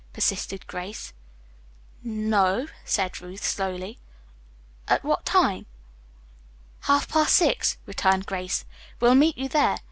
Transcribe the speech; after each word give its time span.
persisted 0.13 0.65
Grace. 0.65 1.13
"No 2.01 2.45
o 2.45 2.61
o," 2.63 2.67
said 2.85 3.21
Ruth 3.21 3.43
slowly. 3.45 3.99
"At 4.87 5.03
what 5.03 5.25
time?" 5.27 5.67
"Half 6.79 7.09
past 7.09 7.35
six," 7.35 7.77
returned 7.85 8.25
Grace. 8.25 8.65
"We'll 8.99 9.13
meet 9.13 9.37
you 9.37 9.47
there. 9.47 9.77